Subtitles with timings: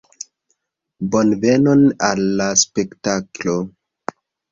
[1.15, 3.55] Bonvenon al la spektaklo!